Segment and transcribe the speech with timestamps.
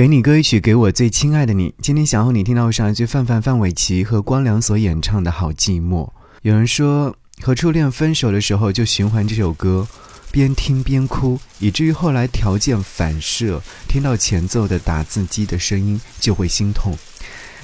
[0.00, 1.74] 给你歌曲，给我最亲爱的你。
[1.82, 6.08] 今天想和你听到上一句范范范玮琪和光良所演唱的好寂寞。
[6.40, 9.86] 有人说和初恋分手的时候就循环这首歌，
[10.32, 13.60] 边听边哭，以至于后来条件反射，
[13.90, 16.96] 听到前奏的打字机的声音就会心痛。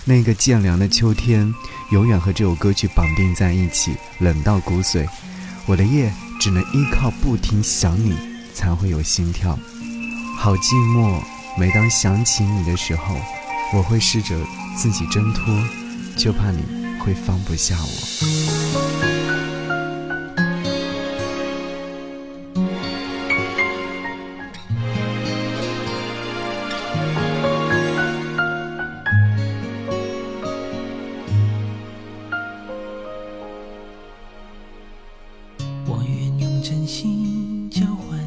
[0.05, 1.50] 那个渐凉的秋天，
[1.91, 5.09] 永远和这首歌曲绑定在一起，冷到骨髓。
[5.64, 8.14] 我的夜只能依靠不停想你，
[8.53, 9.59] 才会有心跳。
[10.37, 11.23] 好寂寞。
[11.59, 13.16] 每当想起你的时候，
[13.72, 14.36] 我会试着
[14.76, 15.43] 自己挣脱，
[16.14, 16.63] 就怕你
[17.00, 17.89] 会放不下我。
[35.88, 38.19] 我愿用真心交换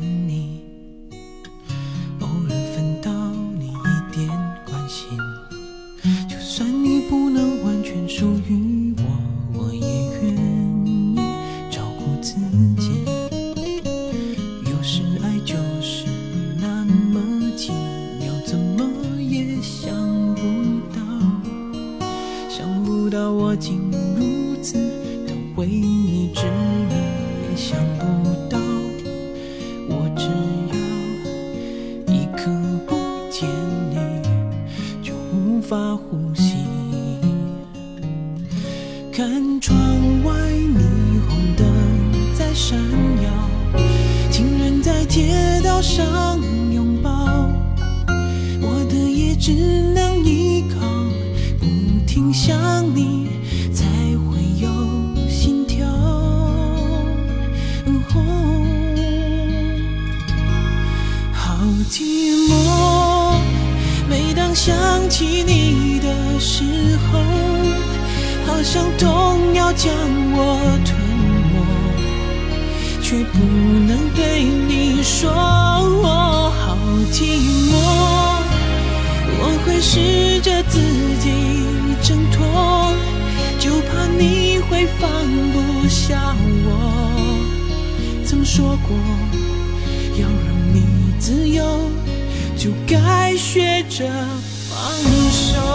[23.52, 23.81] 我竟
[24.16, 24.73] 如此
[25.25, 26.44] 的为你执
[26.88, 26.94] 迷，
[27.50, 28.05] 也想不
[28.47, 28.59] 到，
[29.89, 30.28] 我只
[30.69, 32.52] 要一刻
[32.86, 32.95] 不
[33.31, 33.50] 见
[33.89, 33.97] 你，
[35.02, 36.58] 就无法呼吸。
[39.11, 39.75] 看窗
[40.23, 40.77] 外霓
[41.27, 41.66] 虹灯
[42.36, 42.77] 在闪
[43.23, 43.80] 耀，
[44.30, 46.39] 情人在街道上
[46.72, 47.50] 拥抱，
[48.61, 50.80] 我的夜只能依靠，
[51.59, 51.66] 不
[52.05, 52.55] 停想
[52.95, 53.39] 你。
[61.90, 62.04] 寂
[62.48, 63.40] 寞，
[64.08, 64.78] 每当想
[65.09, 66.64] 起你的时
[67.12, 67.20] 候。
[68.45, 69.94] 好像痛要将
[70.34, 70.94] 我吞
[71.54, 71.56] 没，
[73.02, 73.39] 却不
[73.88, 76.76] 能对你说我好
[77.10, 77.39] 寂
[77.70, 77.73] 寞。
[79.39, 80.82] 我会试着自
[81.22, 81.26] 己
[82.04, 82.94] 挣脱，
[83.60, 85.10] 就怕你会放
[85.54, 86.36] 不下
[86.66, 86.67] 我。
[88.26, 88.98] 曾说过
[90.20, 90.28] 要，
[92.59, 94.05] 就该学着
[94.70, 94.92] 放
[95.31, 95.68] 手。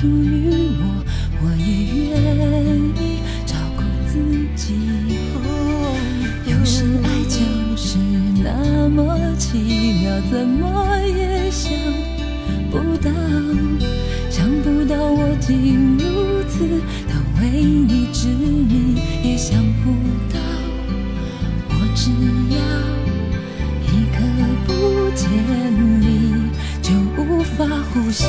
[0.00, 1.04] 属于我
[1.42, 4.18] 我也愿意照顾自
[4.56, 4.74] 己
[6.46, 7.98] 有时爱就是
[8.42, 9.58] 那么奇
[10.00, 11.70] 妙怎么也想
[12.70, 13.10] 不到
[14.30, 16.66] 想不到我竟如此
[17.06, 19.90] 的为你痴迷也想不
[20.32, 20.40] 到
[21.68, 22.10] 我只
[22.56, 22.60] 要
[23.84, 24.24] 一刻
[24.66, 25.28] 不见
[26.00, 26.20] 你。
[26.90, 28.24] 就无法呼吸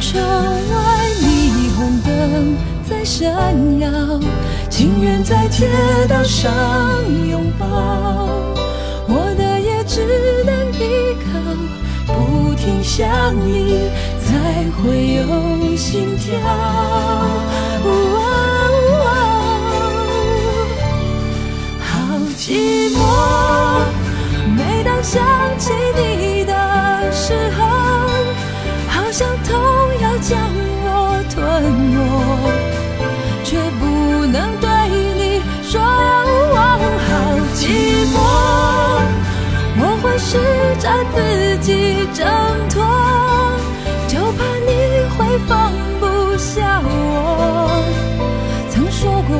[0.00, 2.56] 窗外霓虹灯
[2.88, 3.24] 在闪
[3.80, 3.90] 耀，
[4.70, 5.68] 情愿在街
[6.08, 6.52] 道上
[7.28, 7.66] 拥抱。
[9.08, 10.04] 我的也只
[10.44, 11.28] 能依靠
[12.06, 13.90] 不停想你，
[14.24, 16.38] 才会有心跳。
[21.80, 21.86] 好
[22.36, 22.96] 寂寞，
[24.56, 25.24] 每当想
[25.58, 26.52] 起你的
[27.12, 27.66] 时候，
[28.88, 29.28] 好像
[40.88, 41.16] 试着自
[41.58, 42.26] 己挣
[42.70, 42.82] 脱，
[44.08, 44.70] 就怕你
[45.16, 45.70] 会放
[46.00, 46.04] 不
[46.38, 46.86] 下我。
[48.70, 49.36] 曾说过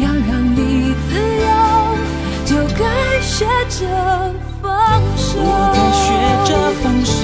[0.00, 1.08] 要让你自
[1.42, 1.46] 由，
[2.44, 2.80] 就该
[3.20, 3.80] 学着
[4.60, 5.38] 放手。
[5.38, 6.04] 我该学
[6.44, 6.50] 着
[6.82, 7.18] 放手。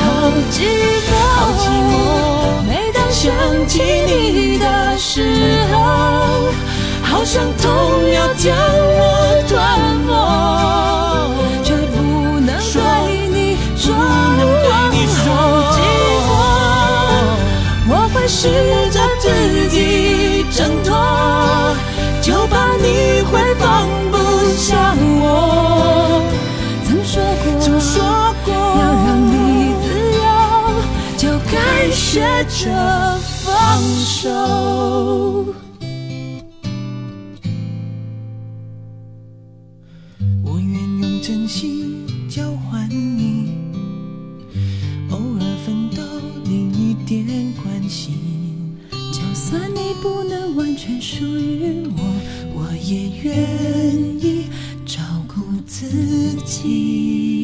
[0.00, 0.06] 好
[0.50, 0.56] 寂
[1.04, 1.92] 寞，好寂寞。
[2.66, 3.22] 每当想
[3.68, 3.74] 起
[4.06, 4.64] 你的
[4.96, 5.12] 时
[5.70, 5.76] 候，
[7.02, 7.68] 好想痛
[18.28, 18.46] 试
[18.90, 20.94] 着自己挣脱，
[22.20, 24.16] 就怕你会放不
[24.54, 26.22] 下我。
[26.84, 28.04] 曾说过，曾说
[28.44, 29.88] 过要让你自
[30.18, 30.26] 由，
[31.16, 34.28] 就该学着放手。
[40.44, 40.70] 我愿
[41.00, 42.77] 用真心交换。
[47.54, 48.76] 关心
[49.12, 52.02] 就算你不能完全属于我
[52.54, 54.46] 我也愿意
[54.86, 55.86] 照顾自
[56.44, 57.37] 己。